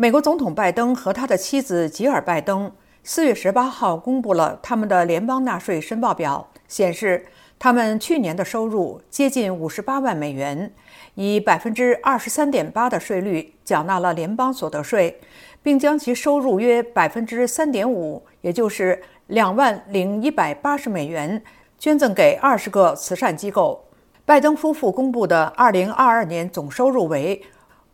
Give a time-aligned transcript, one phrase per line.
[0.00, 2.72] 美国总统拜登和他的妻子吉尔·拜登
[3.04, 7.26] 四月十八号公布了他们的联邦纳税申报表，显示
[7.58, 10.72] 他们去年的收入接近五十八万美元，
[11.16, 15.20] 以百分之二十三点八的税率缴纳了联邦所得税，
[15.62, 21.42] 并将其收入约百分之三点五，也就是两万零一百八十美元，
[21.78, 23.84] 捐赠给二十个慈善机构。
[24.24, 27.42] 拜登夫妇公布的二零二二年总收入为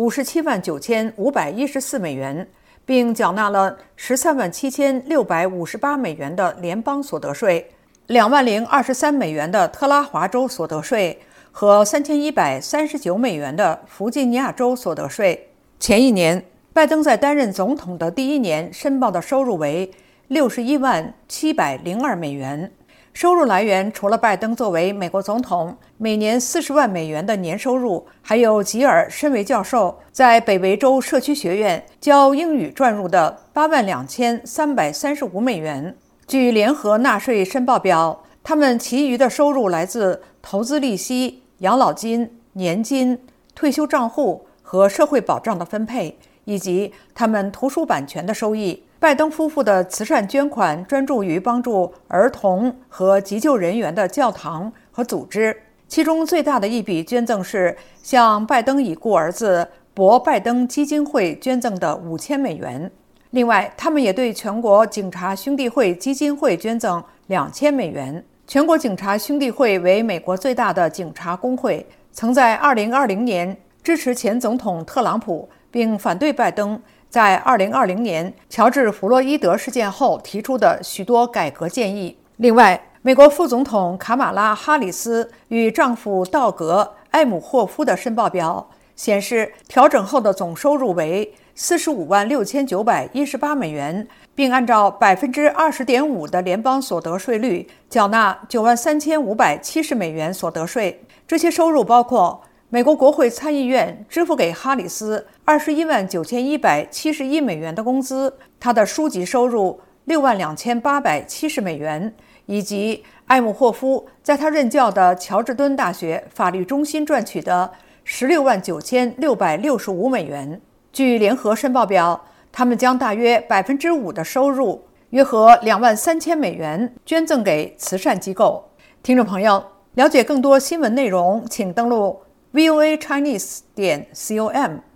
[0.00, 2.48] 五十七万九千五百一十四美元，
[2.86, 7.70] 并缴纳了十三万七千六百五十八美元的联邦所得税，
[8.06, 11.20] 两万零二十三美元的特拉华州所得税
[11.52, 15.50] 和三千一百三十九美元的弗吉尼亚州所得税。
[15.78, 16.42] 前一年，
[16.72, 19.90] 拜登在担任总统的第一年申报的收入为
[20.28, 22.72] 六十一万七百零二美元。
[23.12, 35.94] 收入来源除了拜登作为美国总统每年四十万美元的年收入，还有吉尔身为教授在北维州社区学院教英语赚入的八万两千三百三十五美元。
[36.26, 43.18] 据联合纳税申报表，他们其余的收入来自投资利息、养老金、年金、
[43.54, 48.84] 退休账户和社会保障的分配，以及他们图书版权的收益。
[49.00, 55.56] 拜登夫妇的慈善捐款专注于帮助儿童和急救人员的教堂和组织，
[55.88, 62.92] 其中最大的一笔捐赠是向拜登已故儿子博拜登基金会捐赠的五千美元。
[63.30, 68.22] 另外，他们也对全国警察兄弟会基金会捐赠两千美元。
[68.46, 76.78] 全国警察兄弟会为美国最大的警察工会，曾在2020年支持前总统特朗普，并反对拜登。
[77.10, 82.16] 在2020年乔治·弗洛伊德事件后提出的许多改革建议。
[82.36, 101.04] 另外，美国副总统卡马拉·哈里斯与丈夫道格·艾姆霍夫的申报表显示，调整后的总收入为45万6918美元，并按照20.5%的联邦所得税率缴纳9万3570美元所得税。
[101.26, 102.42] 这些收入包括。
[102.72, 112.14] 美国国会参议院支付给哈里斯二十一万九千一百七十一美元的工资，他的书籍收入六万两千八百七十美元，
[112.46, 117.72] 以及艾姆霍夫在他任教的乔治敦大学法律中心赚取的
[118.04, 120.60] 十六万九千六百六十五美元。
[120.92, 128.70] 据联合申报表，他们将大约百分之五的收入，约合两万三千美元，捐赠给慈善机构。
[129.02, 129.60] 听众朋友，
[129.94, 132.20] 了解更多新闻内容，请登录。
[132.52, 134.89] Voa chinese 点 com